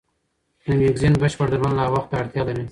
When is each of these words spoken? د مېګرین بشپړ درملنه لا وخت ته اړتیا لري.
د 0.65 0.65
مېګرین 0.79 1.13
بشپړ 1.21 1.47
درملنه 1.51 1.75
لا 1.79 1.85
وخت 1.93 2.07
ته 2.11 2.15
اړتیا 2.21 2.41
لري. 2.47 2.65